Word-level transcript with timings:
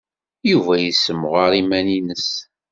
Yuba 0.51 0.73
yessemɣar 0.79 1.51
iman-nnes. 1.61 2.29